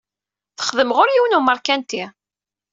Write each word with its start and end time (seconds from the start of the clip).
Texdem 0.57 0.89
ɣur 0.97 1.09
yiwen 1.11 1.37
umeṛkanti. 1.39 2.03